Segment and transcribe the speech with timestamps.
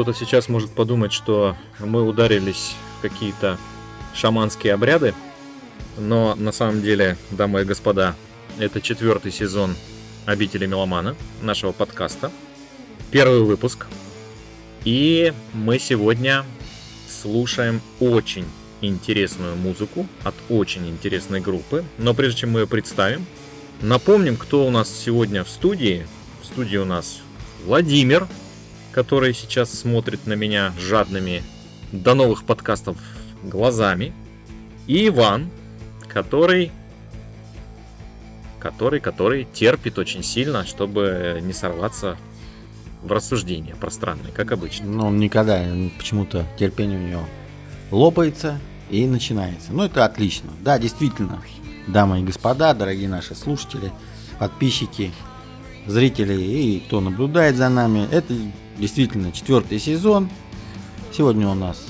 [0.00, 3.58] Кто-то сейчас может подумать, что мы ударились в какие-то
[4.14, 5.12] шаманские обряды,
[5.98, 8.16] но на самом деле, дамы и господа,
[8.58, 9.76] это четвертый сезон
[10.24, 12.32] «Обители меломана» нашего подкаста.
[13.10, 13.88] Первый выпуск.
[14.86, 16.46] И мы сегодня
[17.06, 18.46] слушаем очень
[18.80, 21.84] интересную музыку от очень интересной группы.
[21.98, 23.26] Но прежде чем мы ее представим,
[23.82, 26.06] напомним, кто у нас сегодня в студии.
[26.40, 27.18] В студии у нас
[27.66, 28.26] Владимир,
[28.92, 31.42] который сейчас смотрит на меня жадными
[31.92, 32.96] до новых подкастов
[33.42, 34.12] глазами.
[34.86, 35.50] И Иван,
[36.08, 36.72] который
[38.60, 42.16] который, который терпит очень сильно, чтобы не сорваться
[43.02, 44.86] в рассуждения пространные, как обычно.
[44.86, 45.64] Но он никогда,
[45.96, 47.24] почему-то терпение у него
[47.90, 48.60] лопается
[48.90, 49.72] и начинается.
[49.72, 50.50] Ну, это отлично.
[50.60, 51.42] Да, действительно,
[51.88, 53.90] дамы и господа, дорогие наши слушатели,
[54.38, 55.12] подписчики,
[55.86, 58.34] зрители и кто наблюдает за нами, это
[58.80, 60.28] действительно четвертый сезон.
[61.12, 61.84] Сегодня у нас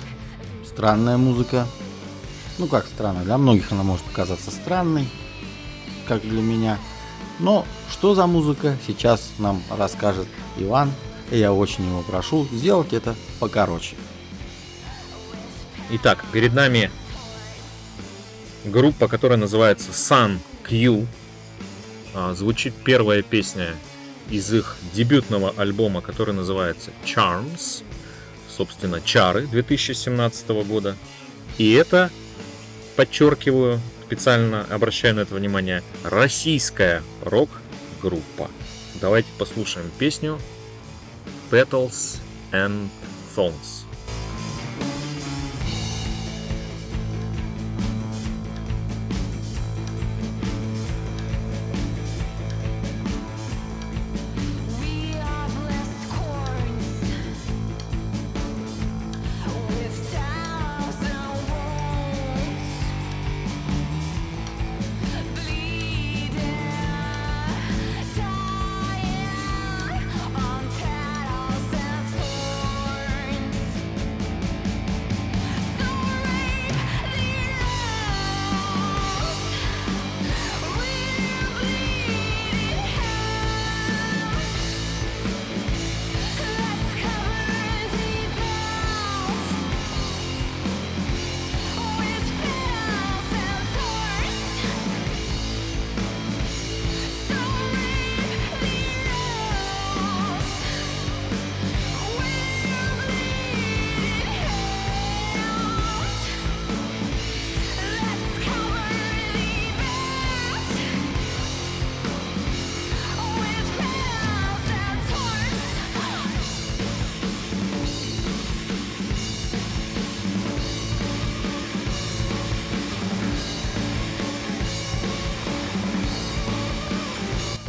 [0.67, 1.67] странная музыка.
[2.59, 5.09] Ну, как странная, для многих она может показаться странной,
[6.07, 6.79] как для меня.
[7.39, 10.27] Но что за музыка, сейчас нам расскажет
[10.59, 10.93] Иван.
[11.31, 13.95] И я очень его прошу сделать это покороче.
[15.91, 16.91] Итак, перед нами
[18.65, 21.07] группа, которая называется Sun Q.
[22.15, 23.77] А, звучит первая песня
[24.31, 27.83] из их дебютного альбома, который называется Charms.
[28.49, 30.97] Собственно, Чары 2017 года.
[31.59, 32.11] И это,
[32.97, 38.51] подчеркиваю, специально обращаю на это внимание, российская рок-группа.
[39.01, 40.39] Давайте послушаем песню
[41.51, 42.19] Petals
[42.53, 42.89] and
[43.37, 43.90] Thorns.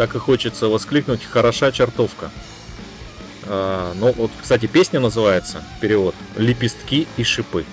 [0.01, 2.31] Так и хочется воскликнуть «Хороша чертовка».
[3.45, 7.65] А, ну, вот, кстати, песня называется, перевод, «Лепестки и шипы».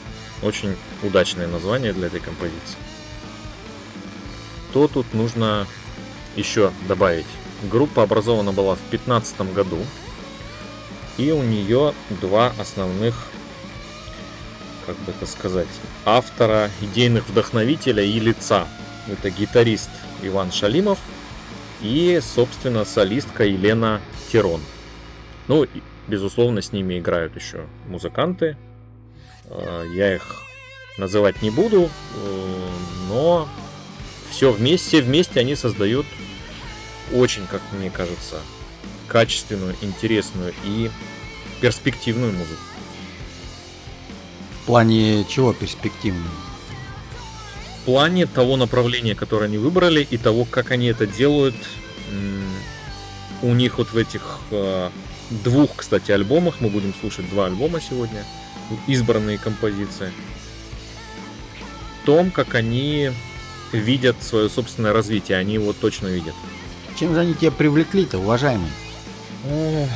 [0.43, 2.77] Очень удачное название для этой композиции.
[4.75, 5.66] То тут нужно
[6.36, 7.25] еще добавить.
[7.63, 9.78] Группа образована была в 2015 году,
[11.16, 13.15] и у нее два основных,
[14.84, 15.66] как бы это сказать,
[16.04, 18.69] автора, идейных вдохновителя и лица.
[19.07, 19.89] Это гитарист
[20.21, 20.98] Иван Шалимов–
[21.80, 24.60] и, собственно, солистка Елена Тирон.
[25.47, 25.66] Ну,
[26.07, 28.57] безусловно, с ними играют еще музыканты.
[29.47, 30.42] А, я их
[30.98, 32.69] называть не буду, э,
[33.09, 33.48] но
[34.30, 36.07] все вместе, вместе они создают
[37.13, 38.41] очень, как мне кажется,
[39.07, 40.91] качественную, интересную и
[41.60, 42.60] перспективную музыку.
[44.63, 46.30] В плане чего перспективную?
[47.89, 51.55] Плане того направления, которое они выбрали, и того, как они это делают.
[53.41, 54.91] У них вот в этих э,
[55.31, 58.27] двух, кстати, альбомах, мы будем слушать два альбома сегодня,
[58.87, 60.13] избранные композиции,
[62.03, 63.11] в том, как они
[63.73, 66.35] видят свое собственное развитие, они его точно видят.
[67.01, 68.71] Чем же они тебя привлекли-то, уважаемый?
[69.51, 69.89] Ох,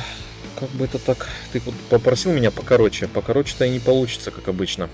[0.59, 1.29] как бы это так...
[1.51, 3.07] Ты вот попросил меня покороче.
[3.07, 4.89] Покороче-то и не получится, как обычно.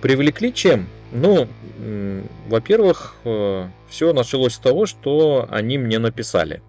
[0.00, 0.88] Привлекли чем?
[1.10, 1.48] Ну,
[2.48, 6.62] во-первых, э, все началось с того, что они мне написали.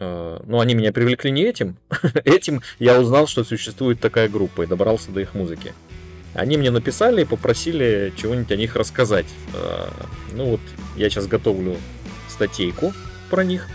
[0.00, 1.76] Э, ну, они меня привлекли не этим.
[2.24, 5.74] этим я узнал, что существует такая группа и добрался до их музыки.
[6.34, 9.26] Они мне написали и попросили чего-нибудь о них рассказать.
[9.54, 9.88] Э,
[10.32, 10.60] ну вот,
[10.96, 11.76] я сейчас готовлю
[12.28, 12.92] статейку
[13.30, 13.68] про них,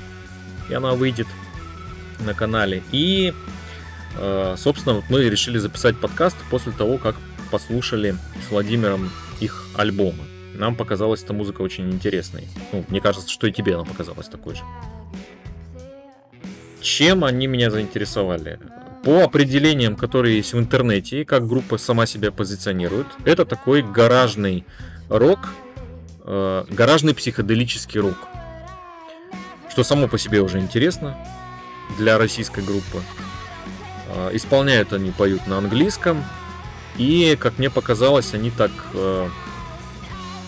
[0.69, 1.27] и она выйдет
[2.19, 2.83] на канале.
[2.91, 3.33] И
[4.57, 7.15] собственно, мы решили записать подкаст после того, как
[7.53, 8.15] послушали
[8.47, 10.23] с Владимиром их альбомы.
[10.55, 12.47] Нам показалась эта музыка очень интересной.
[12.71, 14.63] Ну, мне кажется, что и тебе она показалась такой же.
[16.81, 18.59] Чем они меня заинтересовали?
[19.03, 24.65] По определениям, которые есть в интернете, как группа сама себя позиционирует, это такой гаражный
[25.07, 25.49] рок,
[26.25, 28.17] э, гаражный психоделический рок.
[29.69, 31.15] Что само по себе уже интересно
[31.99, 33.03] для российской группы.
[34.07, 36.23] Э, исполняют они, поют на английском.
[36.97, 39.27] И, как мне показалось, они так э,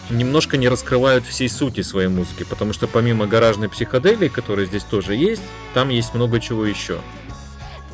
[0.09, 5.15] немножко не раскрывают всей сути своей музыки, потому что помимо гаражной психоделии, которая здесь тоже
[5.15, 5.41] есть,
[5.73, 6.99] там есть много чего еще.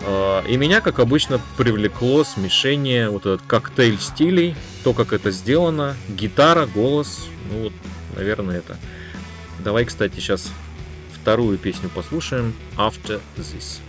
[0.01, 5.95] Э, и меня, как обычно, привлекло смешение, вот этот коктейль стилей, то, как это сделано,
[6.09, 7.73] гитара, голос, ну вот,
[8.15, 8.77] наверное, это.
[9.59, 10.51] Давай, кстати, сейчас
[11.13, 13.79] вторую песню послушаем, After This.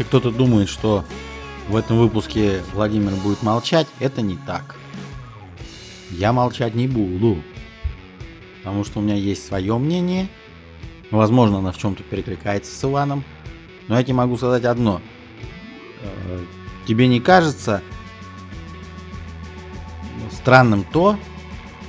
[0.00, 1.04] Если кто-то думает, что
[1.68, 4.76] в этом выпуске Владимир будет молчать, это не так.
[6.08, 7.42] Я молчать не буду.
[8.58, 10.28] Потому что у меня есть свое мнение.
[11.10, 13.24] Возможно, оно в чем-то перекликается с Иваном.
[13.88, 15.02] Но я тебе могу сказать одно.
[16.00, 16.44] Э,
[16.86, 17.82] тебе не кажется
[20.32, 21.18] странным то,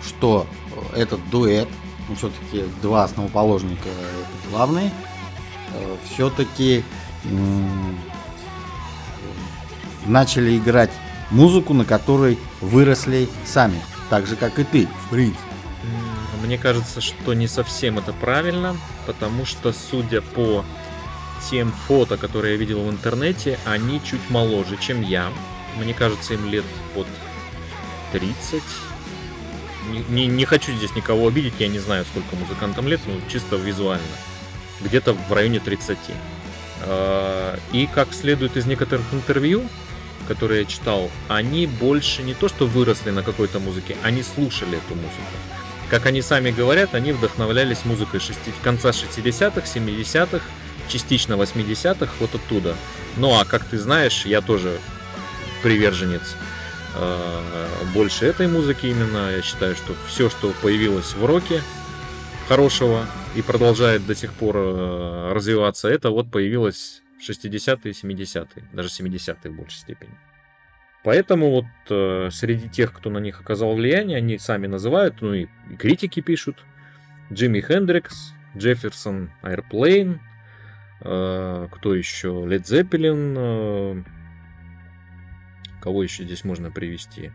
[0.05, 0.45] что
[0.93, 1.69] этот дуэт,
[2.09, 4.91] ну все-таки два основоположника это главные,
[5.73, 6.83] э, все-таки
[10.06, 10.92] начали играть
[11.30, 15.33] музыку, на которой выросли сами, так же как и ты, в.
[16.44, 18.75] Мне кажется, что не совсем это правильно,
[19.06, 20.65] потому что, судя по
[21.50, 25.30] тем фото, которые я видел в интернете, они чуть моложе, чем я.
[25.77, 27.07] Мне кажется, им лет под
[28.12, 28.62] 30.
[29.89, 33.55] Не, не, не хочу здесь никого обидеть, я не знаю, сколько музыкантам лет, но чисто
[33.55, 34.03] визуально.
[34.81, 35.98] Где-то в районе 30.
[36.81, 39.63] Э, и как следует из некоторых интервью,
[40.31, 44.95] которые я читал, они больше не то что выросли на какой-то музыке, они слушали эту
[44.95, 45.35] музыку.
[45.89, 50.41] Как они сами говорят, они вдохновлялись музыкой 6, конца 60-х, 70-х,
[50.88, 52.75] частично 80-х, вот оттуда.
[53.17, 54.79] Ну а как ты знаешь, я тоже
[55.63, 56.35] приверженец
[56.95, 59.31] э, больше этой музыки именно.
[59.31, 61.61] Я считаю, что все, что появилось в роке
[62.47, 69.51] хорошего, и продолжает до сих пор э, развиваться, это вот появилось 60-е, 70-е, даже 70-е
[69.51, 70.13] в большей степени.
[71.03, 75.47] Поэтому вот э, среди тех, кто на них оказал влияние, они сами называют, ну и,
[75.69, 76.63] и критики пишут,
[77.31, 80.19] Джимми Хендрикс, Джефферсон Airplane,
[81.01, 84.03] э, кто еще, Led Zeppelin, э,
[85.81, 87.31] кого еще здесь можно привести?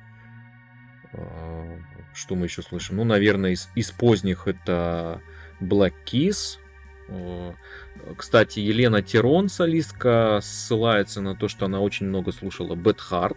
[1.12, 1.78] Э,
[2.14, 2.96] что мы еще слышим?
[2.96, 5.20] Ну, наверное, из, из поздних это
[5.60, 6.58] Black Keys.
[8.16, 13.36] Кстати, Елена Тирон, солистка, ссылается на то, что она очень много слушала Bad Heart.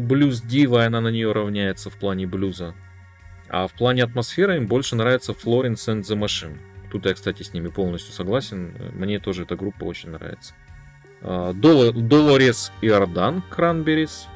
[0.00, 2.74] Блюз Дива, она на нее равняется в плане блюза.
[3.48, 6.58] А в плане атмосферы им больше нравится Florence and the Machine.
[6.90, 8.74] Тут я, кстати, с ними полностью согласен.
[8.94, 10.54] Мне тоже эта группа очень нравится.
[11.22, 14.28] Долорес Иордан, Кранберис.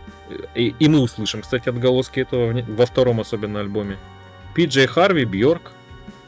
[0.54, 3.98] И мы услышим, кстати, отголоски этого во втором особенно альбоме.
[4.54, 5.72] Пиджей Харви, Бьорк,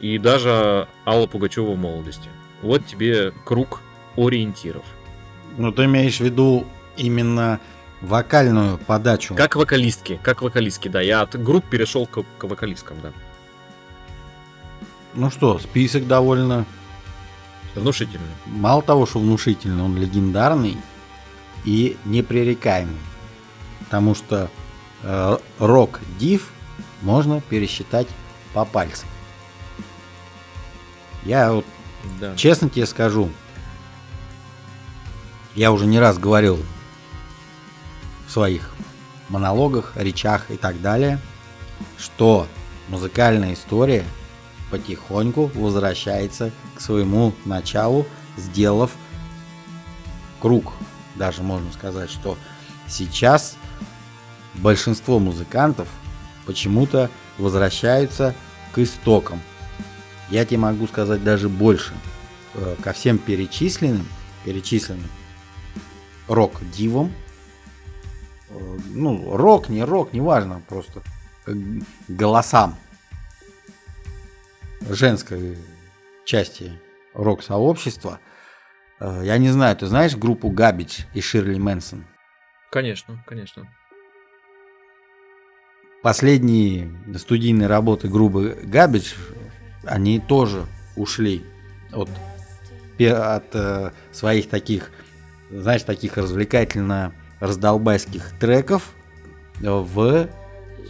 [0.03, 2.27] и даже Алла Пугачева в молодости.
[2.61, 3.79] Вот тебе круг
[4.17, 4.83] ориентиров.
[5.57, 6.67] Ну, ты имеешь в виду
[6.97, 7.61] именно
[8.01, 9.33] вокальную подачу.
[9.33, 10.99] Как вокалистки, как вокалистки, да.
[10.99, 13.13] Я от групп перешел к, к вокалисткам, да.
[15.13, 16.65] Ну что, список довольно...
[17.73, 18.27] Внушительный.
[18.45, 20.77] Мало того, что внушительный, он легендарный
[21.63, 22.99] и непререкаемый.
[23.79, 24.49] Потому что
[25.01, 26.51] э, рок-див
[27.01, 28.07] можно пересчитать
[28.53, 29.07] по пальцам.
[31.25, 31.65] Я вот
[32.19, 32.35] да.
[32.35, 33.29] честно тебе скажу,
[35.55, 36.59] я уже не раз говорил
[38.27, 38.73] в своих
[39.29, 41.19] монологах, речах и так далее,
[41.97, 42.47] что
[42.89, 44.03] музыкальная история
[44.71, 48.91] потихоньку возвращается к своему началу, сделав
[50.41, 50.73] круг,
[51.15, 52.37] даже можно сказать, что
[52.87, 53.55] сейчас
[54.55, 55.87] большинство музыкантов
[56.45, 58.35] почему-то возвращаются
[58.73, 59.41] к истокам.
[60.29, 61.93] Я тебе могу сказать даже больше.
[62.55, 64.07] Э, ко всем перечисленным,
[64.45, 65.09] перечисленным
[66.27, 67.11] рок-дивам,
[68.49, 71.01] э, ну, рок, не рок, неважно, просто
[72.07, 72.77] голосам
[74.81, 75.57] женской
[76.25, 76.79] части
[77.15, 78.19] рок-сообщества.
[78.99, 82.05] Э, я не знаю, ты знаешь группу Габич и Ширли Мэнсон?
[82.69, 83.67] Конечно, конечно.
[86.03, 89.15] Последние студийные работы группы Габич,
[89.85, 91.43] они тоже ушли
[91.91, 92.09] от,
[92.99, 94.91] от э, своих таких,
[95.51, 98.91] знаешь, таких развлекательно раздолбайских треков
[99.59, 100.27] в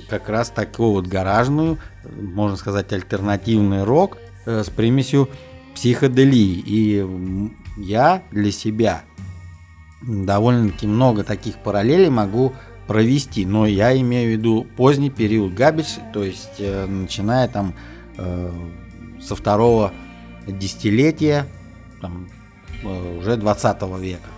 [0.10, 1.80] как раз такую вот гаражную,
[2.16, 5.30] можно сказать, альтернативный рок э, с примесью
[5.74, 6.64] психоделии.
[6.66, 7.06] И
[7.78, 9.04] я для себя
[10.02, 12.54] довольно-таки много таких параллелей могу
[12.88, 17.74] провести, но я имею в виду поздний период Габич, то есть э, начиная там
[18.18, 18.52] э,
[19.26, 19.94] со второго
[20.48, 21.48] десятилетия,
[22.02, 22.30] там,
[22.84, 24.30] э, уже 20 века.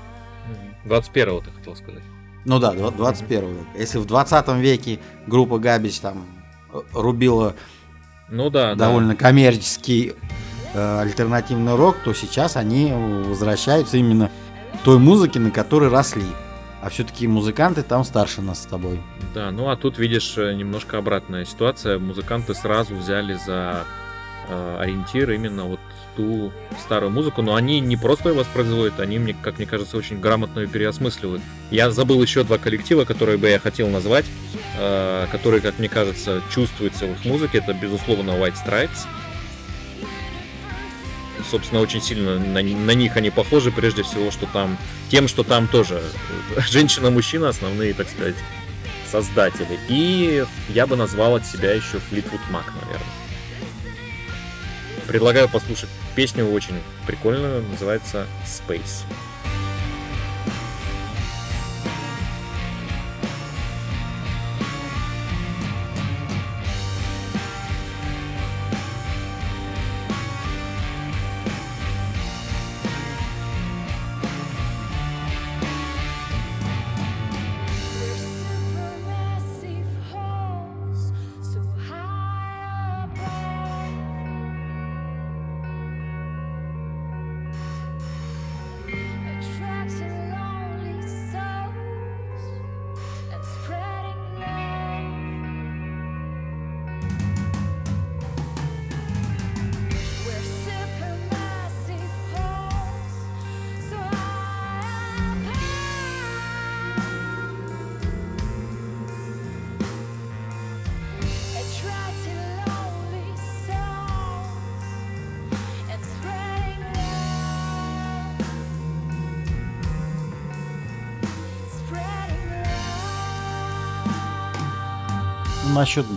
[0.86, 2.04] 21-го ты хотел сказать.
[2.46, 3.68] Ну да, 21 век.
[3.76, 6.26] Если в 20 веке группа Габич там
[6.72, 7.56] э, рубила
[8.30, 9.16] ну да, довольно да.
[9.16, 10.14] коммерческий
[10.74, 14.30] э, альтернативный рок, то сейчас они возвращаются именно
[14.84, 16.28] той музыке, на которой росли.
[16.82, 19.02] А все-таки музыканты там старше нас с тобой.
[19.34, 21.98] Да, ну а тут видишь э, немножко обратная ситуация.
[21.98, 23.86] Музыканты сразу взяли за
[24.48, 25.80] э, ориентир именно вот
[26.16, 30.20] ту старую музыку, но они не просто ее воспроизводят, они, мне, как мне кажется, очень
[30.20, 31.42] грамотно ее переосмысливают.
[31.72, 34.26] Я забыл еще два коллектива, которые бы я хотел назвать,
[34.78, 37.60] э, которые, как мне кажется, чувствуются в их музыке.
[37.60, 39.08] Это, безусловно, White Stripes.
[41.50, 44.78] Собственно, очень сильно на, на них они похожи, прежде всего, что там
[45.10, 46.02] тем, что там тоже
[46.70, 48.36] женщина-мужчина, основные, так сказать,
[49.12, 49.80] создатели.
[49.90, 53.25] И я бы назвал от себя еще Fleetwood Mac, наверное.
[55.08, 59.04] Предлагаю послушать песню очень прикольную, называется Space.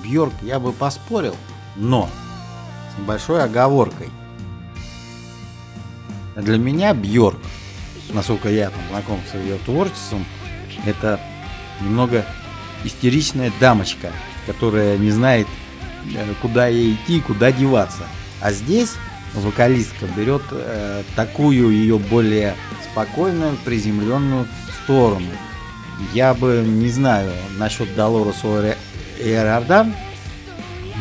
[0.09, 1.37] Бьорк я бы поспорил,
[1.77, 2.09] но
[2.97, 4.09] с большой оговоркой.
[6.37, 7.39] Для меня Бьорк,
[8.11, 10.25] насколько я там знаком с ее творчеством,
[10.87, 11.21] это
[11.81, 12.25] немного
[12.85, 14.11] истеричная дамочка,
[14.47, 15.47] которая не знает,
[16.15, 18.05] э, куда ей идти, куда деваться.
[18.41, 18.95] А здесь
[19.35, 22.55] вокалистка берет э, такую ее более
[22.91, 24.47] спокойную, приземленную
[24.85, 25.27] сторону.
[26.15, 28.45] Я бы не знаю насчет Долорес
[29.19, 29.95] и Иордан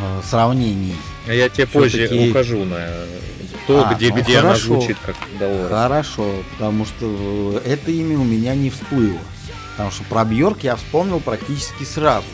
[0.01, 0.95] э, сравнений.
[1.27, 2.87] А я тебе позже укажу на
[3.67, 5.69] то, а, где, ну, где хорошо, она звучит как Долорес.
[5.69, 9.19] Хорошо, потому что это имя у меня не всплыло.
[9.71, 12.25] Потому что про Бьорк я вспомнил практически сразу.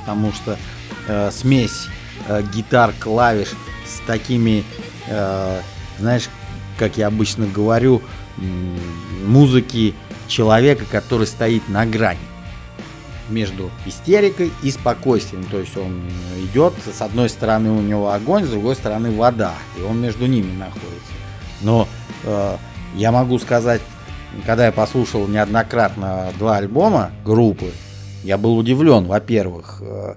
[0.00, 0.58] Потому что
[1.06, 1.86] э, смесь
[2.26, 3.48] э, гитар, клавиш
[3.86, 4.64] с такими,
[5.06, 5.60] э,
[5.98, 6.28] знаешь,
[6.76, 8.02] как я обычно говорю,
[9.24, 9.94] музыки
[10.28, 12.27] человека, который стоит на грани
[13.28, 15.44] между истерикой и спокойствием.
[15.44, 16.02] То есть он
[16.42, 20.52] идет, с одной стороны у него огонь, с другой стороны вода, и он между ними
[20.56, 21.12] находится.
[21.60, 21.88] Но
[22.24, 22.56] э,
[22.94, 23.80] я могу сказать,
[24.46, 27.72] когда я послушал неоднократно два альбома группы,
[28.24, 30.14] я был удивлен, во-первых, э,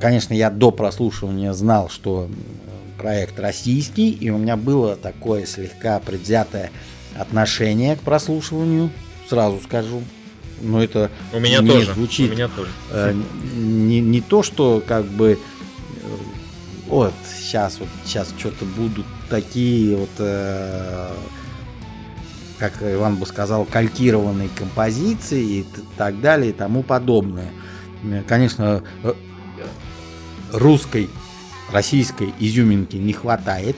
[0.00, 2.28] конечно, я до прослушивания знал, что
[2.98, 6.70] проект российский, и у меня было такое слегка предвзятое
[7.18, 8.90] отношение к прослушиванию,
[9.28, 10.02] сразу скажу
[10.62, 11.92] но это у меня не тоже.
[11.92, 12.30] звучит.
[12.30, 12.70] У меня тоже.
[12.90, 13.14] Э,
[13.54, 16.16] не, не то, что как бы э,
[16.86, 21.10] вот сейчас вот сейчас что-то будут такие вот э,
[22.62, 25.66] как Иван бы сказал, калькированной композиции и
[25.96, 27.50] так далее и тому подобное.
[28.28, 29.14] Конечно, э,
[30.52, 31.10] русской,
[31.72, 33.76] российской изюминки не хватает.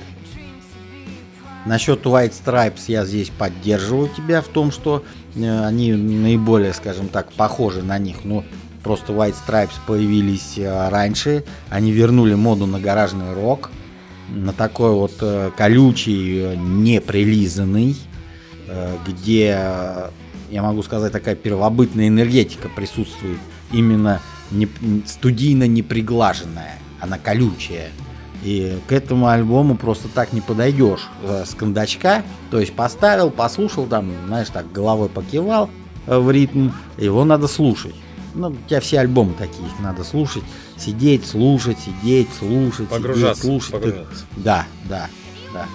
[1.67, 5.05] Насчет White Stripes я здесь поддерживаю тебя в том, что
[5.35, 8.25] э, они наиболее, скажем так, похожи на них.
[8.25, 8.45] Но
[8.83, 11.45] просто White Stripes появились э, раньше.
[11.71, 13.71] Они вернули моду на гаражный рок.
[14.29, 15.23] На такой вот
[15.55, 17.97] колючий, неприлизанный
[18.67, 19.47] Э, где,
[20.51, 23.39] я могу сказать, такая первобытная энергетика присутствует,
[23.73, 24.21] именно
[25.07, 27.91] студийно неприглаженная, она колючая.
[28.45, 32.23] И к этому альбому просто так не подойдешь э, с кондачка.
[32.51, 35.71] То есть поставил, послушал, там, знаешь, так головой покивал
[36.07, 36.71] э, в ритм.
[36.99, 37.95] Его надо слушать.
[38.35, 40.43] Ну, у тебя все альбомы такие, их надо слушать.
[40.77, 43.73] Сидеть, слушать, сидеть, слушать, погружаться, сидеть, слушать.
[43.73, 44.25] Погружаться.
[44.37, 45.09] Да, да,
[45.55, 45.67] да.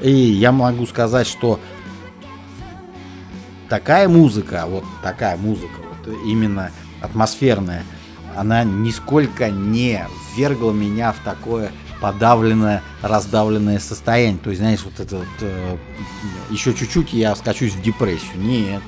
[0.00, 1.58] И я могу сказать, что
[3.68, 7.84] такая музыка, вот такая музыка, вот именно атмосферная,
[8.36, 14.38] она нисколько не ввергла меня в такое подавленное, раздавленное состояние.
[14.42, 15.76] То есть, знаешь, вот это вот, э,
[16.50, 18.38] еще чуть-чуть я скачусь в депрессию.
[18.38, 18.82] Нет.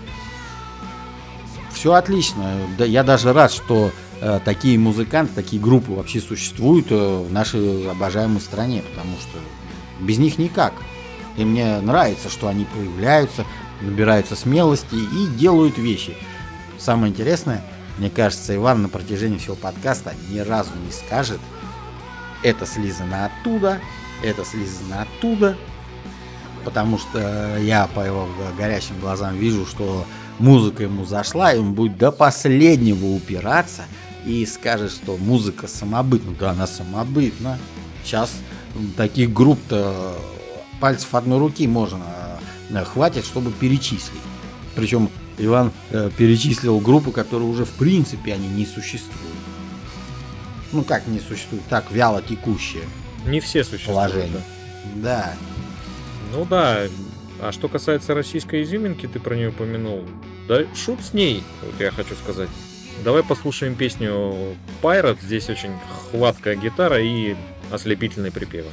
[1.72, 2.52] Все отлично.
[2.76, 7.88] Да, я даже рад, что э, такие музыканты, такие группы вообще существуют э, в нашей
[7.88, 9.38] обожаемой стране, потому что
[10.00, 10.72] без них никак.
[11.36, 13.44] И мне нравится, что они появляются,
[13.80, 16.16] набираются смелости и делают вещи.
[16.78, 17.62] Самое интересное,
[17.98, 21.40] мне кажется, Иван на протяжении всего подкаста ни разу не скажет,
[22.42, 23.80] это слизано оттуда,
[24.22, 25.56] это слизано оттуда,
[26.64, 28.28] потому что я по его
[28.58, 30.06] горящим глазам вижу, что
[30.38, 33.84] музыка ему зашла, и он будет до последнего упираться
[34.26, 36.34] и скажет, что музыка самобытна.
[36.38, 37.58] Да, она самобытна.
[38.04, 38.32] Сейчас
[38.96, 40.16] таких групп-то
[40.80, 42.04] пальцев одной руки можно
[42.70, 44.20] Э, хватит, чтобы перечислить.
[44.74, 49.20] Причем Иван э, перечислил группы, которые уже в принципе они не существуют.
[50.72, 52.82] Ну как не существуют, так вяло текущие.
[53.26, 54.12] Не все существуют.
[54.12, 54.42] Положение.
[54.96, 55.34] Да.
[56.32, 56.82] Ну да.
[57.40, 60.04] А что касается российской изюминки, ты про нее упомянул.
[60.48, 62.48] Да шут с ней, вот я хочу сказать.
[63.02, 65.18] Давай послушаем песню Pirate.
[65.22, 65.72] Здесь очень
[66.10, 67.34] хваткая гитара и
[67.70, 68.70] ослепительные припевы.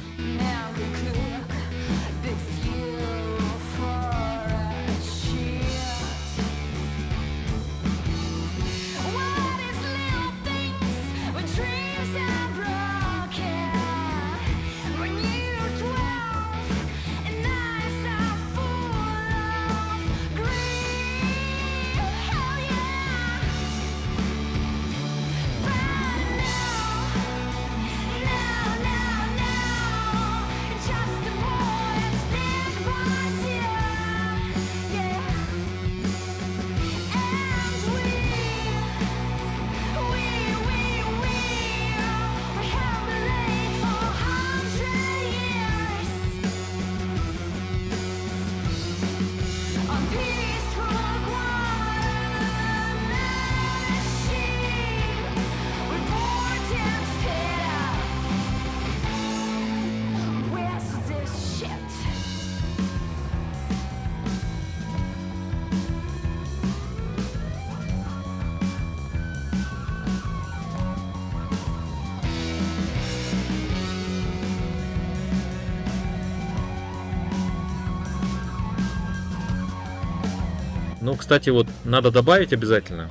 [81.02, 83.10] Ну, кстати, вот надо добавить обязательно.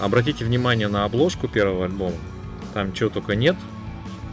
[0.00, 2.16] Обратите внимание на обложку первого альбома.
[2.74, 3.54] Там чего только нет.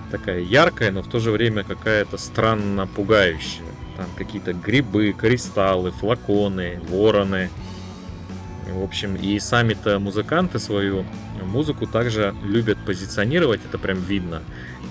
[0.09, 3.65] Такая яркая, но в то же время какая-то странно пугающая.
[3.97, 7.51] Там какие-то грибы, кристаллы, флаконы, вороны.
[8.67, 11.05] В общем, и сами-то музыканты свою
[11.43, 14.41] музыку также любят позиционировать, это прям видно,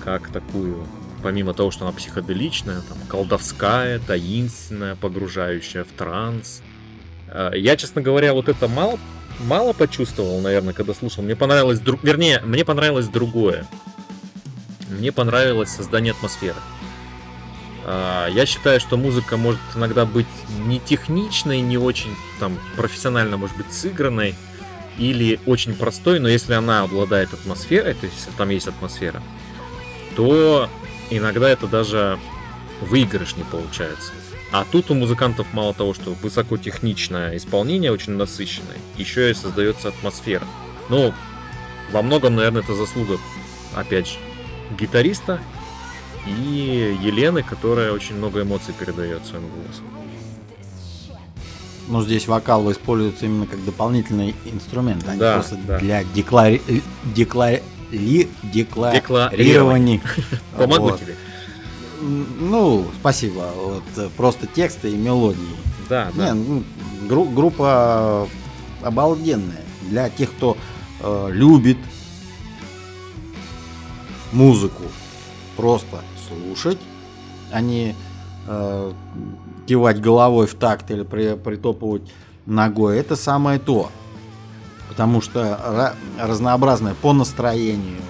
[0.01, 0.87] как такую,
[1.21, 6.61] помимо того, что она психоделичная, там, колдовская, таинственная, погружающая в транс–
[7.53, 8.99] я, честно говоря, вот это мало,
[9.39, 11.23] мало почувствовал, наверное, когда слушал.
[11.23, 12.03] Мне понравилось, друг...
[12.03, 13.65] вернее, мне понравилось другое.
[14.89, 16.57] Мне понравилось создание атмосферы.
[17.85, 20.27] Э, я считаю, что музыка может иногда быть
[20.65, 24.35] не техничной, не очень там профессионально, может быть, сыгранной
[24.97, 29.21] или очень простой, но если она обладает атмосферой, то есть если там есть атмосфера,
[30.15, 30.69] то
[31.09, 32.17] иногда это даже
[32.81, 34.13] выигрыш не получается.
[34.57, 40.45] А тут у музыкантов мало того, что высокотехничное исполнение, очень насыщенное, еще и создается атмосфера.
[40.87, 41.13] Ну,
[41.91, 43.17] во многом, наверное, это заслуга,
[43.75, 44.13] опять же,
[44.79, 45.41] гитариста
[46.25, 49.83] и Елены, которая очень много эмоций передает своим голосом.
[51.89, 55.79] Но здесь вокал используется именно как дополнительный инструмент, а не Да, просто да.
[55.79, 56.61] для деклари...
[57.13, 59.01] декла- ли- декларирования.
[59.01, 60.01] Декларирования.
[60.57, 60.99] Помогу Вот.
[61.01, 61.17] тебе.
[62.01, 63.49] Ну, спасибо.
[63.55, 65.55] Вот э, просто тексты и мелодии.
[65.89, 66.33] Да, Не, да.
[66.33, 66.63] ну,
[67.07, 68.27] гру- группа
[68.83, 69.61] обалденная.
[69.83, 70.57] Для тех, кто
[71.01, 71.77] э, любит
[74.31, 74.83] музыку,
[75.55, 76.79] просто слушать,
[77.51, 77.95] а не
[78.47, 78.91] э,
[79.67, 82.01] кивать головой в такт или при- притопывать
[82.45, 82.97] ногой.
[82.97, 83.89] Это самое то.
[84.89, 88.01] Потому что ра- разнообразное по настроению,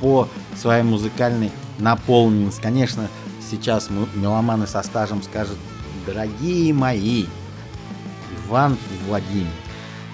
[0.00, 2.60] по своей музыкальной наполненности.
[2.60, 3.08] Конечно,
[3.50, 5.58] сейчас меломаны со стажем скажут,
[6.06, 7.26] дорогие мои,
[8.46, 9.50] Иван и Владимир,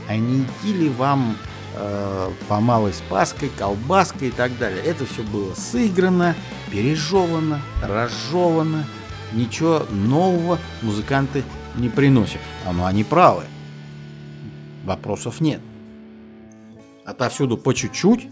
[0.09, 1.37] а не идти ли вам
[1.75, 4.83] э, по малой спаской, колбаской и так далее?
[4.85, 6.35] Это все было сыграно,
[6.71, 8.85] пережевано, разжевано.
[9.33, 11.43] Ничего нового музыканты
[11.77, 12.41] не приносят.
[12.67, 13.45] А ну они правы.
[14.85, 15.61] Вопросов нет.
[17.05, 18.29] Отовсюду по чуть-чуть.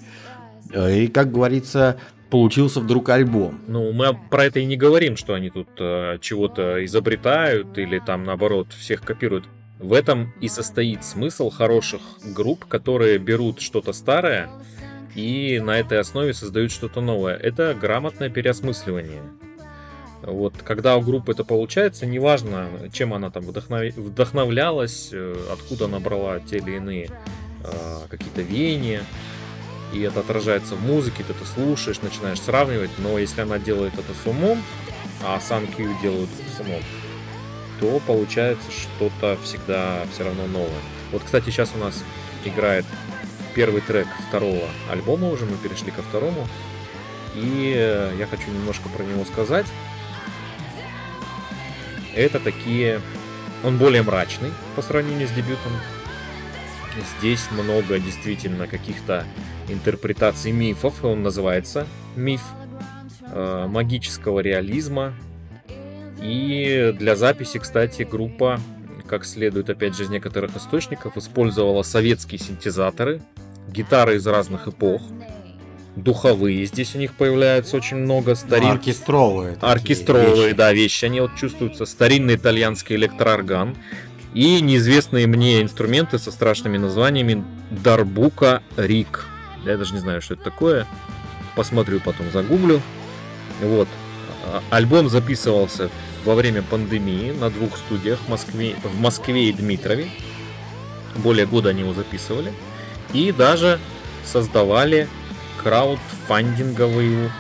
[0.73, 1.99] э, И, как говорится,
[2.31, 3.61] получился вдруг альбом.
[3.67, 8.25] Ну, мы про это и не говорим, что они тут э, чего-то изобретают или там
[8.25, 9.45] наоборот всех копируют.
[9.79, 12.01] В этом и состоит смысл хороших
[12.35, 14.51] групп, которые берут что-то старое
[15.15, 17.37] и на этой основе создают что-то новое.
[17.37, 19.23] Это грамотное переосмысливание.
[20.23, 25.99] Вот, когда у группы это получается, неважно, чем она там вдохнов- вдохновлялась, э, откуда она
[25.99, 27.11] брала те или иные
[27.65, 29.03] э, какие-то веяния,
[29.93, 34.13] и это отражается в музыке, ты это слушаешь, начинаешь сравнивать, но если она делает это
[34.15, 34.63] с умом,
[35.23, 36.83] а сам Q делают с умом,
[37.81, 40.83] то получается что-то всегда все равно новое.
[41.13, 42.05] Вот, кстати, сейчас у нас
[42.45, 42.85] играет
[43.55, 46.47] первый трек второго альбома уже, мы перешли ко второму,
[47.35, 49.67] и э, я хочу немножко про него сказать.
[52.15, 53.01] Это такие...
[53.63, 55.73] Он более мрачный по сравнению с дебютом.
[57.19, 59.27] Здесь много действительно каких-то
[59.73, 62.43] интерпретаций мифов, и он называется «Миф»,
[63.33, 65.15] э, магического реализма.
[66.23, 68.61] И для записи, кстати, группа,
[69.07, 73.23] как следует опять же из некоторых источников, использовала советские синтезаторы,
[73.69, 75.01] гитары из разных эпох,
[75.97, 78.71] духовые здесь у них появляется очень много, Ну, старин...
[78.73, 79.55] оркестровые.
[79.55, 80.57] такие оркестровые, вещи.
[80.57, 81.05] да, вещи.
[81.07, 81.87] Они вот чувствуются.
[81.87, 83.77] Старинный итальянский электроорган
[84.35, 89.27] и неизвестные мне инструменты со страшными названиями Дарбука Рик.
[89.65, 90.87] Я даже не знаю, что это такое.
[91.55, 92.81] Посмотрю потом, загуглю.
[93.61, 93.89] Вот.
[94.45, 95.91] А, Альбом записывался
[96.25, 100.11] во время пандемии на двух студиях в Москве, в Москве и Дмитрове.
[101.17, 102.53] Более года они его записывали.
[103.13, 103.79] И даже
[104.25, 105.09] создавали
[105.63, 107.31] краудфандинговую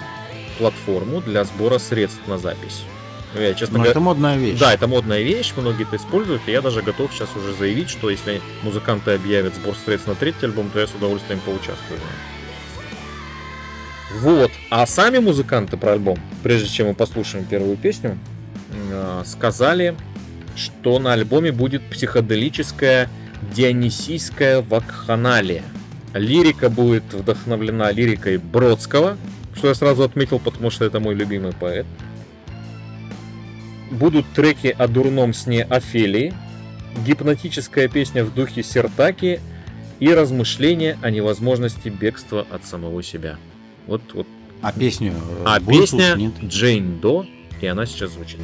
[0.58, 2.84] платформу для сбора средств на запись.
[3.34, 4.58] Ну, Я, честно Но говоря, это модная вещь.
[4.58, 8.10] да, это модная вещь, многие это используют, и я даже готов сейчас уже заявить, что
[8.10, 12.00] если музыканты объявят сбор средств на третий альбом, то я с удовольствием поучаствую.
[14.18, 14.50] Вот.
[14.70, 18.18] А сами музыканты про альбом, прежде чем мы послушаем первую песню,
[18.90, 19.94] э, сказали,
[20.56, 23.08] что на альбоме будет психоделическая
[23.54, 25.62] дионисийская вакханалия.
[26.14, 29.16] Лирика будет вдохновлена лирикой Бродского,
[29.54, 31.86] что я сразу отметил, потому что это мой любимый поэт.
[33.90, 36.32] Будут треки о дурном сне Офелии,
[37.04, 39.40] гипнотическая песня в духе Сертаки
[39.98, 43.36] и размышления о невозможности бегства от самого себя.
[43.86, 44.26] Вот, вот.
[44.62, 46.32] А песню э, А песня слушать, нет?
[46.44, 47.26] Джейн До,
[47.60, 48.40] и она сейчас звучит.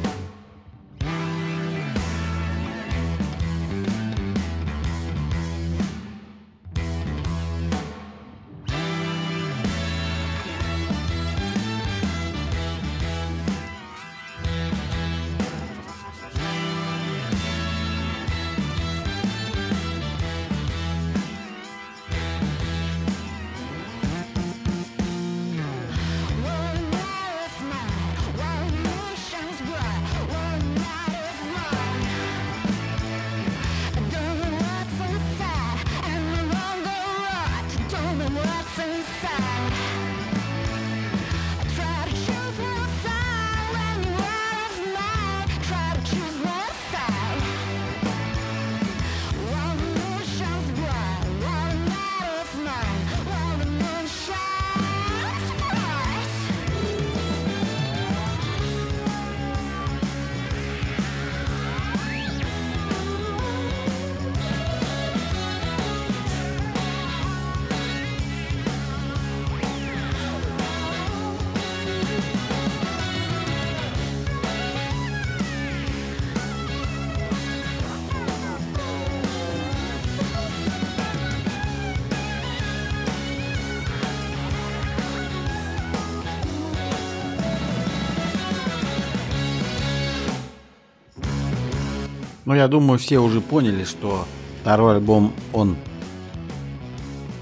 [92.47, 94.25] Ну, я думаю, все уже поняли, что
[94.61, 95.75] второй альбом, он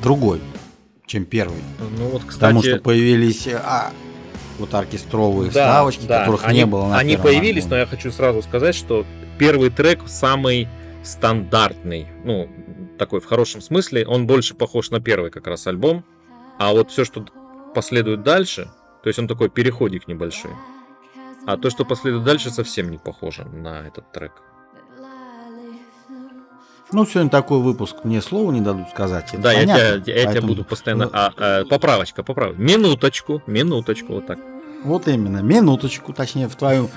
[0.01, 0.41] другой,
[1.05, 1.61] чем первый.
[1.99, 3.91] Ну вот, Потому кстати, что появились а,
[4.57, 7.81] вот оркестровые да, вставочки, да, которых они, не было на Они появились, но альбоме.
[7.81, 9.05] я хочу сразу сказать, что
[9.37, 10.67] первый трек самый
[11.03, 12.49] стандартный, ну,
[12.97, 16.03] такой в хорошем смысле, он больше похож на первый как раз альбом,
[16.57, 17.23] а вот все, что
[17.75, 18.71] последует дальше,
[19.03, 20.53] то есть он такой переходик небольшой,
[21.45, 24.31] а то, что последует дальше, совсем не похоже на этот трек.
[26.91, 29.33] Ну, сегодня такой выпуск, мне слова не дадут сказать.
[29.33, 31.09] это Да, я понятно, тебя, я тебя поэтому- буду постоянно...
[31.11, 32.61] А, а, поправочка, поправочка.
[32.61, 34.39] Минуточку, минуточку, вот так.
[34.83, 36.89] Вот именно, минуточку, точнее, в твоем,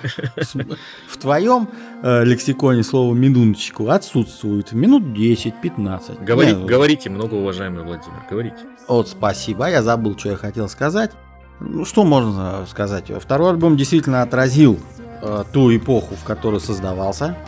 [1.08, 1.68] в твоем
[2.02, 4.72] э, лексиконе слово минуточку отсутствует.
[4.72, 6.22] Минут 10-15.
[6.22, 8.58] Говори- Не, говорите, многоуважаемый Владимир, говорите.
[8.88, 9.70] Вот, спасибо.
[9.70, 11.12] Я забыл, что я хотел сказать.
[11.60, 13.06] Ну, что можно сказать?
[13.22, 14.78] Второй альбом действительно отразил
[15.22, 17.38] э, ту эпоху, в которой создавался.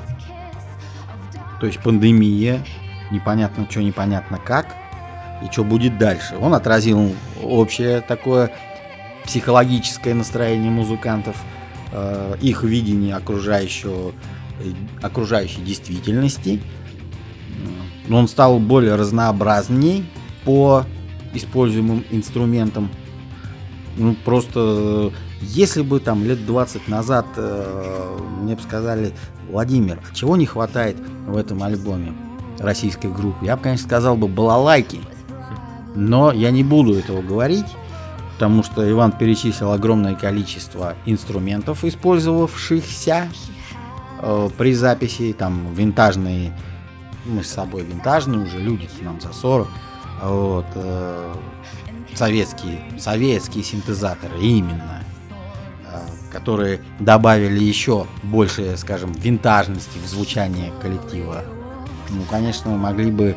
[1.60, 2.64] То есть пандемия,
[3.10, 4.74] непонятно что, непонятно как,
[5.42, 6.36] и что будет дальше.
[6.40, 8.50] Он отразил общее такое
[9.24, 11.36] психологическое настроение музыкантов,
[11.92, 14.12] э, их видение окружающего,
[14.60, 16.60] э, окружающей действительности.
[18.08, 20.04] Но он стал более разнообразней
[20.44, 20.84] по
[21.34, 22.90] используемым инструментам.
[23.96, 29.12] Ну, просто, если бы там лет 20 назад э, мне бы сказали,
[29.48, 32.12] Владимир, а чего не хватает в этом альбоме
[32.58, 33.46] российской группы?
[33.46, 35.00] Я бы, конечно, сказал бы балалайки.
[35.94, 37.66] Но я не буду этого говорить,
[38.34, 43.28] потому что Иван перечислил огромное количество инструментов, использовавшихся
[44.20, 46.52] э, при записи, там винтажные,
[47.24, 49.68] мы с собой винтажные уже люди нам за 40,
[50.22, 51.34] вот, э,
[52.14, 54.99] советские, советские синтезаторы именно,
[56.30, 61.44] которые добавили еще больше, скажем, винтажности в звучание коллектива.
[62.08, 63.36] Ну, конечно, могли бы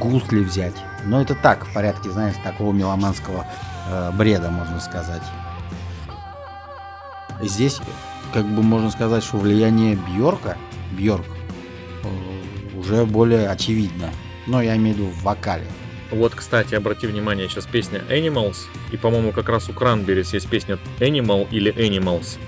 [0.00, 3.46] гусли взять, но это так, в порядке, знаешь, такого меломанского
[3.88, 5.22] э, бреда, можно сказать.
[7.42, 7.80] Здесь,
[8.32, 10.56] как бы можно сказать, что влияние Бьорка,
[10.92, 11.26] Бьорк,
[12.02, 14.10] э, уже более очевидно.
[14.46, 15.66] Но я имею в виду в вокале.
[16.14, 18.56] Вот, кстати, обрати внимание, сейчас песня Animals,
[18.92, 22.38] и, по-моему, как раз у Кранберис есть песня Animal или Animals.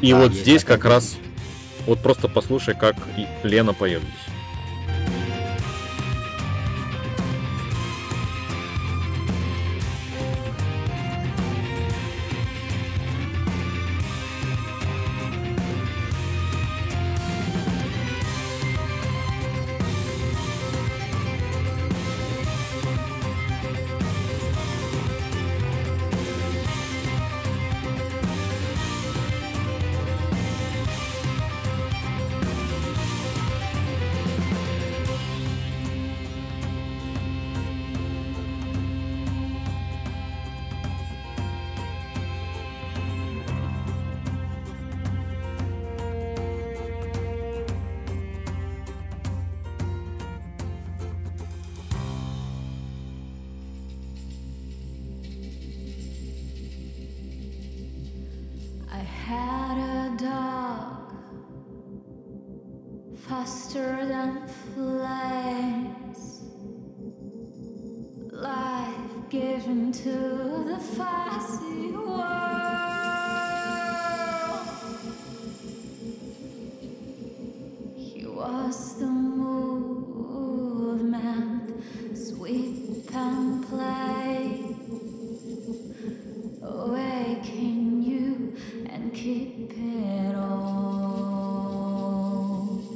[0.00, 1.18] И Да, вот здесь как раз,
[1.86, 2.94] вот просто послушай, как
[3.42, 4.35] Лена поет здесь.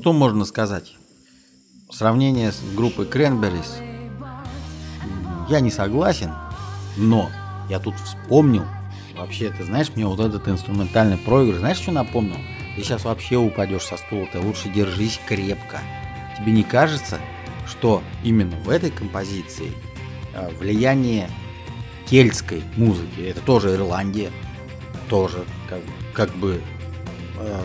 [0.00, 0.94] Что можно сказать?
[1.90, 3.06] Сравнение с группой
[5.02, 6.30] м, я не согласен,
[6.96, 7.28] но
[7.68, 8.64] я тут вспомнил,
[9.18, 12.36] вообще, ты знаешь, мне вот этот инструментальный проигрыш, знаешь, что напомнил?
[12.76, 15.80] Ты сейчас вообще упадешь со стула, ты лучше держись крепко.
[16.38, 17.18] Тебе не кажется,
[17.70, 19.72] что именно в этой композиции
[20.34, 21.30] э, влияние
[22.08, 24.30] кельтской музыки, это тоже Ирландия,
[25.08, 25.78] тоже как,
[26.12, 26.60] как бы
[27.38, 27.60] э,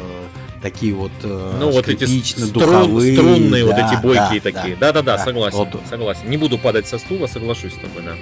[0.62, 4.76] такие вот э, Ну, вот эти струн- скрипично-духовые, струнные, вот да, эти бойкие да, такие.
[4.76, 5.24] да, Да-да-да, да.
[5.24, 5.70] согласен, Вот.
[5.89, 6.30] согласен.
[6.30, 8.13] Не буду падать со стула, соглашусь с тобой, да.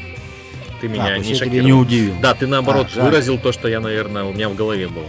[0.82, 1.65] Ты А, меня есть не шокировал.
[1.65, 2.15] не удивил.
[2.22, 5.06] Да, ты наоборот А, выразил то, что я, наверное, у меня в голове было.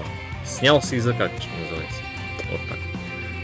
[0.46, 2.00] Снял с языка, что называется.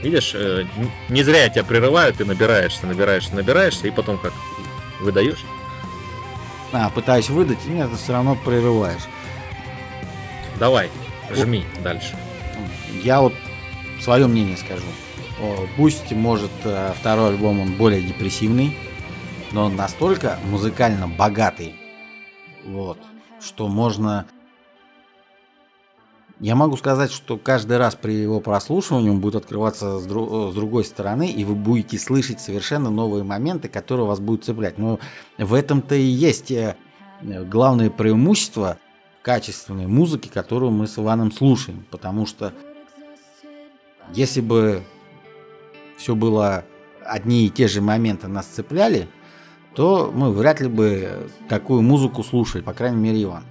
[0.00, 0.04] Вот.
[0.04, 0.64] Видишь, э,
[1.08, 4.32] не зря я тебя прерываю, ты набираешься, набираешься, набираешься, и потом как
[5.00, 5.44] выдаешь.
[6.72, 9.02] А, пытаюсь выдать, и нет, ты все равно прерываешь.
[10.58, 10.90] Давай,
[11.30, 12.16] жми дальше.
[13.02, 13.34] Я вот
[14.00, 14.84] свое мнение скажу.
[15.76, 18.76] Пусть, может, э, второй альбом он более депрессивный,
[19.52, 21.74] но он настолько музыкально богатый,
[22.64, 22.98] вот,
[23.40, 24.26] что можно...
[26.40, 30.54] Я могу сказать, что каждый раз при его прослушивании он будет открываться с, дру- с
[30.54, 34.78] другой стороны, и вы будете слышать совершенно новые моменты, которые вас будут цеплять.
[34.78, 34.98] Но
[35.36, 36.76] в этом-то и есть э,
[37.20, 38.78] главное преимущество
[39.20, 41.84] качественной музыки, которую мы с Иваном слушаем.
[41.90, 42.54] Потому что
[44.14, 44.82] если бы
[45.98, 46.64] все было
[47.04, 49.08] одни и те же моменты нас цепляли,
[49.74, 53.44] то мы вряд ли бы такую музыку слушали, по крайней мере, Иван.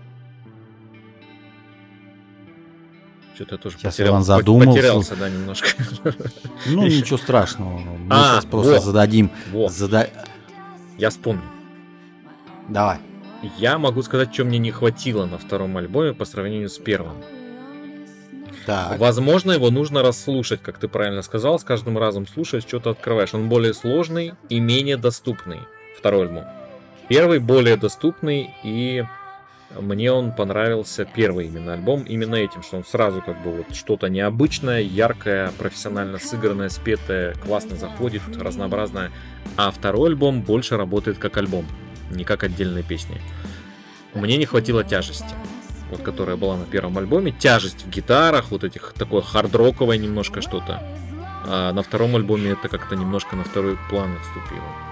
[3.39, 4.71] Что-то тоже Сейчас потерял- Иван задумался.
[4.73, 5.69] потерялся, да, немножко.
[6.65, 7.77] Ну, ничего страшного.
[7.79, 8.83] Мы А, сейчас просто вот.
[8.83, 9.31] зададим.
[9.53, 10.09] Вот, зада-
[10.97, 11.43] я вспомнил.
[12.67, 12.97] Давай.
[13.57, 17.15] Я могу сказать, что мне не хватило на втором альбоме по сравнению с первым.
[18.65, 18.99] Так.
[18.99, 23.33] Возможно, его нужно расслушать, как ты правильно сказал, с каждым разом слушаешь, что-то открываешь.
[23.33, 25.59] Он более сложный и менее доступный,
[25.97, 26.43] второй альбом.
[27.07, 29.05] Первый более доступный, и
[29.77, 34.07] мне он понравился первый именно альбом именно этим, что он сразу как бы вот что-то
[34.07, 39.11] необычное, яркое, профессионально сыгранное, спетое, классно заходит, разнообразное.
[39.57, 41.65] А второй альбом больше работает как альбом,
[42.09, 43.21] не как отдельные песни.
[44.13, 45.35] Мне не хватило тяжести
[45.89, 50.83] вот которая была на первом альбоме, тяжесть в гитарах, вот этих такое хард-роковое немножко что-то.
[51.45, 54.88] А на втором альбоме это как-то немножко на второй план отступило.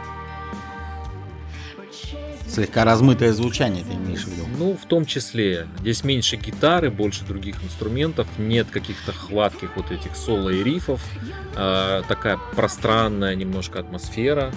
[2.57, 4.47] Слегка размытое звучание ты имеешь в виду.
[4.57, 10.15] Ну, в том числе, здесь меньше гитары, больше других инструментов, нет каких-то хватких вот этих
[10.15, 10.99] соло и рифов,
[11.55, 14.51] а, такая пространная немножко атмосфера.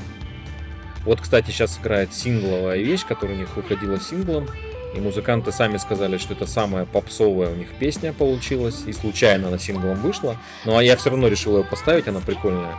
[1.05, 4.49] Вот, кстати, сейчас играет сингловая вещь, которая у них выходила синглом,
[4.97, 9.59] и музыканты сами сказали, что это самая попсовая у них песня получилась, и случайно она
[9.59, 10.39] синглом вышла.
[10.65, 12.75] Ну, а я все равно решил ее поставить, она прикольная.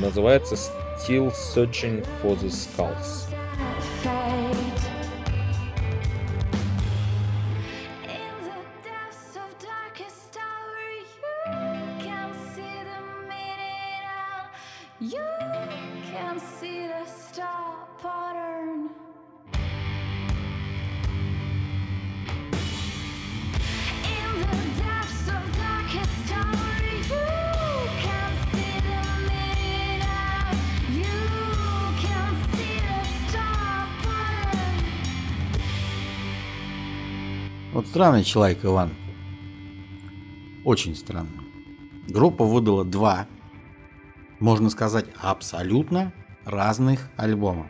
[0.00, 3.27] Называется Still Searching for the Skulls.
[37.88, 38.90] Странный человек Иван.
[40.62, 41.40] Очень странный.
[42.06, 43.26] Группа выдала два,
[44.40, 46.12] можно сказать, абсолютно
[46.44, 47.66] разных альбома.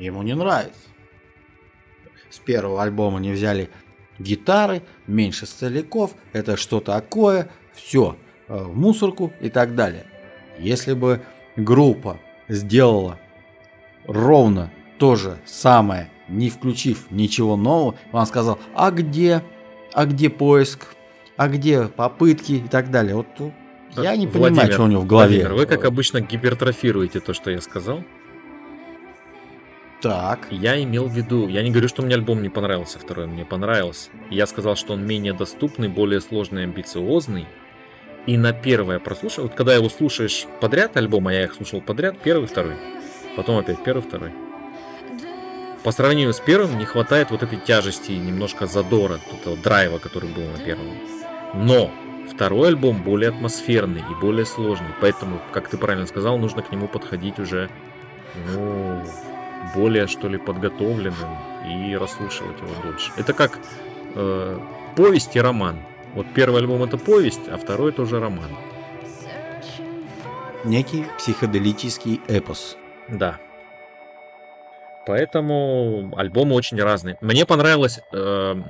[0.00, 0.88] Ему не нравится.
[2.30, 3.70] С первого альбома не взяли
[4.18, 8.16] гитары, меньше столяков, это что такое, все,
[8.48, 10.04] в мусорку и так далее.
[10.58, 11.22] Если бы
[11.54, 12.18] группа
[12.48, 13.20] сделала
[14.04, 19.42] ровно то же самое, не включив ничего нового, он сказал, а где,
[19.92, 20.94] а где поиск,
[21.36, 23.16] а где попытки и так далее.
[23.16, 23.52] Вот ну,
[23.96, 25.40] я не понимаю, Владимир, что у него в голове.
[25.40, 28.02] Владимир, вы, как обычно, гипертрофируете то, что я сказал.
[30.00, 33.44] Так, Я имел в виду, я не говорю, что мне альбом не понравился, второй мне
[33.44, 34.10] понравился.
[34.30, 37.46] Я сказал, что он менее доступный, более сложный, амбициозный.
[38.26, 42.16] И на первое прослушал, вот когда его слушаешь подряд альбом, а я их слушал подряд,
[42.22, 42.74] первый, второй,
[43.36, 44.30] потом опять первый, второй.
[45.84, 50.28] По сравнению с первым не хватает вот этой тяжести и немножко задора, этого драйва, который
[50.28, 50.96] был на первом.
[51.54, 51.90] Но
[52.30, 56.88] второй альбом более атмосферный и более сложный, поэтому, как ты правильно сказал, нужно к нему
[56.88, 57.70] подходить уже,
[58.52, 59.02] ну,
[59.74, 63.12] более что ли подготовленным и расслушивать его дольше.
[63.16, 63.58] Это как
[64.14, 64.60] э,
[64.96, 65.78] повесть и роман.
[66.14, 68.50] Вот первый альбом это повесть, а второй тоже роман.
[70.64, 72.76] некий психоделический эпос.
[73.08, 73.38] Да.
[75.08, 77.16] Поэтому альбомы очень разные.
[77.22, 78.62] Мне понравилось, э,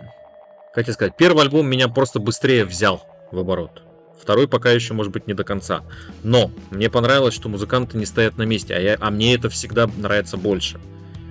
[0.72, 3.82] как тебе сказать, первый альбом меня просто быстрее взял в оборот.
[4.22, 5.82] Второй пока еще, может быть, не до конца.
[6.22, 9.88] Но мне понравилось, что музыканты не стоят на месте, а, я, а мне это всегда
[9.96, 10.78] нравится больше.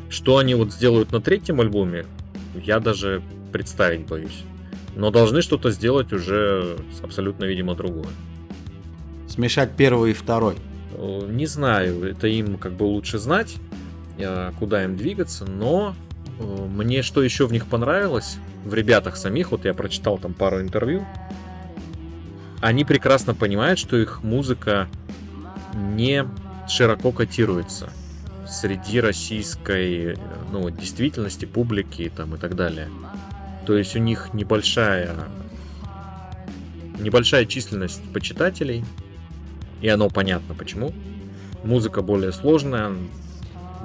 [0.09, 2.05] Что они вот сделают на третьем альбоме,
[2.53, 3.21] я даже
[3.53, 4.43] представить боюсь.
[4.93, 8.09] Но должны что-то сделать уже абсолютно, видимо, другое.
[9.29, 10.55] Смешать первый и второй.
[10.95, 13.55] Э, Не знаю, это им как бы лучше знать,
[14.59, 15.95] куда им двигаться, но
[16.39, 20.61] э, мне что еще в них понравилось, в ребятах самих, вот я прочитал там пару
[20.61, 21.05] интервью,
[22.61, 24.88] они прекрасно понимают, что их музыка
[25.76, 26.26] не
[26.68, 27.91] широко котируется
[28.47, 30.15] среди российской э,
[30.51, 32.89] ну, действительности, публики там, и так далее.
[33.65, 35.13] То есть у них небольшая,
[36.99, 38.86] небольшая численность почитателей,
[39.82, 40.93] И оно понятно почему.
[41.63, 42.93] Музыка более сложная,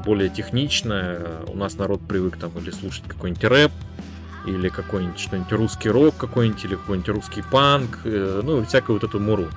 [0.05, 1.21] более техничная.
[1.47, 3.73] У нас народ привык там или слушать какой-нибудь рэп,
[4.47, 9.21] или какой-нибудь что-нибудь русский рок какой-нибудь, или какой-нибудь русский панк, э, ну, всякую вот эту
[9.21, 9.49] муру.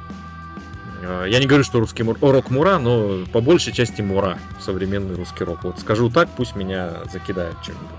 [1.02, 5.16] Э, Я не говорю, что русский мур- рок мура, но по большей части мура, современный
[5.16, 5.64] русский рок.
[5.64, 7.90] Вот скажу так, пусть меня закидают чем-нибудь.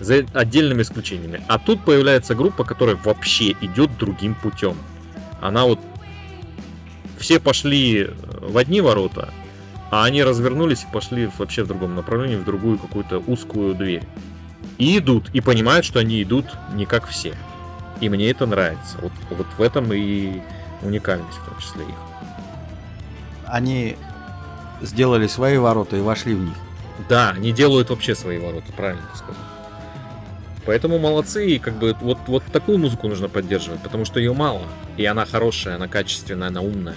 [0.00, 1.42] За отдельными исключениями.
[1.48, 4.76] А тут появляется группа, которая вообще идет другим путем.
[5.40, 5.80] Она вот...
[7.18, 8.10] Все пошли
[8.40, 9.34] в одни ворота,
[9.90, 14.02] а они развернулись и пошли вообще в другом направлении, в другую какую-то узкую дверь.
[14.76, 17.34] И идут, и понимают, что они идут не как все.
[18.00, 18.98] И мне это нравится.
[19.00, 20.40] Вот, вот в этом и
[20.82, 21.94] уникальность, в том числе их.
[23.46, 23.96] Они
[24.82, 26.54] сделали свои ворота и вошли в них.
[27.08, 29.42] Да, они делают вообще свои ворота, правильно ты сказал.
[30.66, 34.62] Поэтому молодцы, и как бы вот, вот такую музыку нужно поддерживать, потому что ее мало.
[34.98, 36.96] И она хорошая, она качественная, она умная.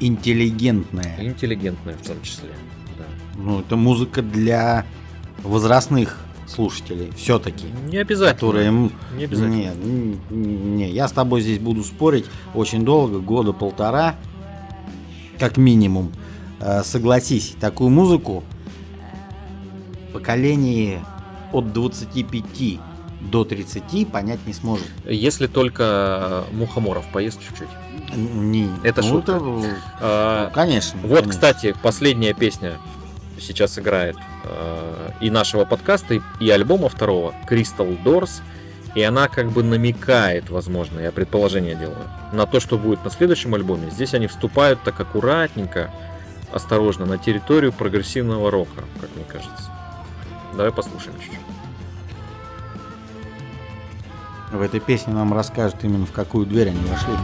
[0.00, 1.16] Интеллигентная.
[1.18, 2.50] интеллигентная в том числе.
[2.98, 3.04] Да.
[3.36, 4.86] Ну, это музыка для
[5.42, 7.12] возрастных слушателей.
[7.16, 7.66] Все-таки.
[7.88, 8.34] Не обязательно.
[8.34, 8.90] Которые...
[9.16, 9.74] Не обязательно.
[9.74, 14.16] Не, не, я с тобой здесь буду спорить очень долго, года полтора,
[15.38, 16.12] как минимум.
[16.60, 18.42] Э, Согласись, такую музыку
[20.12, 21.04] поколение
[21.52, 22.80] от 25
[23.20, 24.86] до 30 понять не сможет.
[25.04, 27.68] Если только э, Мухоморов поест чуть-чуть.
[28.16, 29.32] Не, Это ну, шутка.
[29.32, 30.98] это, А, ну, конечно.
[31.02, 31.30] Вот, конечно.
[31.30, 32.78] кстати, последняя песня
[33.38, 38.42] сейчас играет э, и нашего подкаста, и, и альбома второго, Crystal Doors.
[38.96, 43.54] И она как бы намекает, возможно, я предположение делаю, на то, что будет на следующем
[43.54, 43.88] альбоме.
[43.90, 45.92] Здесь они вступают так аккуратненько,
[46.52, 49.70] осторожно, на территорию прогрессивного рока, как мне кажется.
[50.56, 51.59] Давай послушаем чуть-чуть.
[54.50, 57.14] В этой песне нам расскажут именно в какую дверь они вошли.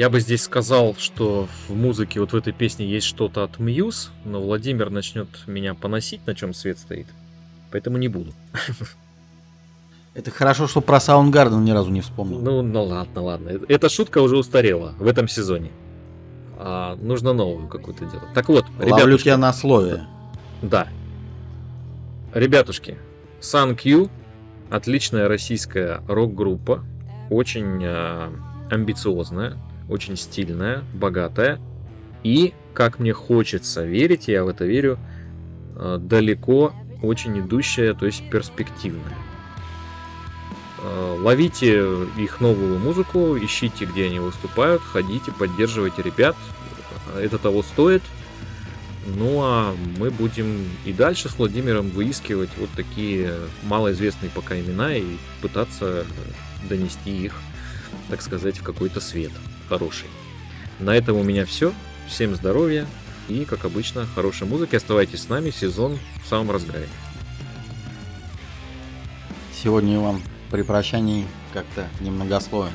[0.00, 4.10] Я бы здесь сказал, что в музыке вот в этой песне есть что-то от Мьюз,
[4.24, 7.06] но Владимир начнет меня поносить, на чем свет стоит.
[7.70, 8.32] Поэтому не буду.
[10.14, 12.40] Это хорошо, что про Soundgarden ни разу не вспомнил.
[12.40, 13.48] Ну, ну ладно, ладно.
[13.50, 15.70] Э- Эта шутка уже устарела в этом сезоне.
[16.56, 18.32] А, нужно новую какую-то делать.
[18.32, 20.06] Так вот, Ловлю ребятушки, тебя на слове.
[20.62, 20.88] да.
[22.32, 22.96] Ребятушки,
[23.42, 24.08] Sun Q
[24.70, 26.82] отличная российская рок-группа,
[27.28, 28.32] очень а,
[28.70, 29.58] амбициозная,
[29.90, 31.60] очень стильная, богатая
[32.22, 34.98] и, как мне хочется верить, я в это верю,
[35.76, 36.72] а, далеко
[37.02, 39.16] очень идущая, то есть перспективная.
[40.82, 46.36] Э, Ловите их новую музыку, ищите, где они выступают, ходите, поддерживайте ребят.
[47.18, 48.02] Это того стоит.
[49.06, 53.32] Ну а мы будем и дальше с Владимиром выискивать вот такие
[53.62, 56.04] малоизвестные пока имена и пытаться
[56.68, 57.34] донести их,
[58.10, 59.32] так сказать, в какой-то свет
[59.70, 60.08] хороший.
[60.80, 61.72] На этом у меня все.
[62.08, 62.86] Всем здоровья
[63.28, 64.74] и, как обычно, хорошей музыки.
[64.74, 66.88] Оставайтесь с нами, сезон в самом разгаре.
[69.54, 72.72] Сегодня я вам при прощании как-то немногословен.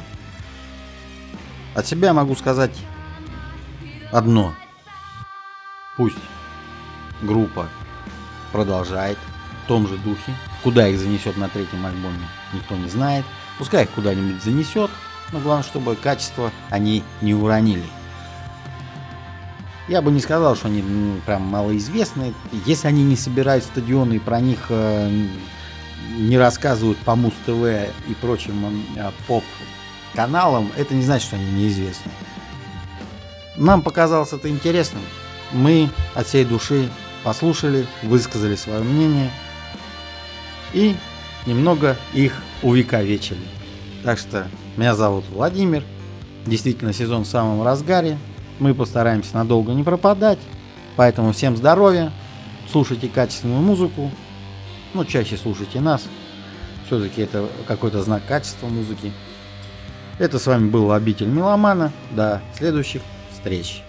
[1.75, 2.71] От себя могу сказать
[4.11, 4.55] одно.
[5.97, 6.15] Пусть
[7.21, 7.67] группа
[8.53, 9.17] продолжает
[9.63, 10.33] в том же духе.
[10.63, 13.25] Куда их занесет на третьем альбоме, никто не знает.
[13.57, 14.89] Пускай их куда-нибудь занесет,
[15.31, 17.85] но главное, чтобы качество они не уронили.
[19.87, 22.33] Я бы не сказал, что они ну, прям малоизвестны.
[22.65, 25.27] Если они не собирают стадионы и про них э,
[26.17, 32.11] не рассказывают по Муз-ТВ и прочим э, поп-каналам, это не значит, что они неизвестны.
[33.57, 35.03] Нам показалось это интересным.
[35.51, 36.89] Мы от всей души
[37.23, 39.29] послушали, высказали свое мнение
[40.73, 40.95] и
[41.45, 43.45] немного их увековечили.
[44.03, 44.47] Так что
[44.77, 45.83] меня зовут Владимир.
[46.45, 48.17] Действительно, сезон в самом разгаре.
[48.59, 50.39] Мы постараемся надолго не пропадать.
[50.95, 52.11] Поэтому всем здоровья.
[52.71, 54.11] Слушайте качественную музыку.
[54.93, 56.03] Ну, чаще слушайте нас.
[56.85, 59.11] Все-таки это какой-то знак качества музыки.
[60.19, 61.91] Это с вами был Обитель Меломана.
[62.11, 63.01] До следующих
[63.31, 63.83] встреч.